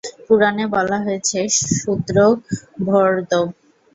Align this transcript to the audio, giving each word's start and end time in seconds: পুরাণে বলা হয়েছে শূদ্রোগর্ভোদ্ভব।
পুরাণে 0.25 0.65
বলা 0.75 0.97
হয়েছে 1.05 1.37
শূদ্রোগর্ভোদ্ভব। 1.71 3.45